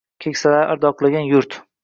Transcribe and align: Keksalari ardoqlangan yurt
Keksalari 0.25 0.63
ardoqlangan 0.75 1.29
yurt 1.35 1.61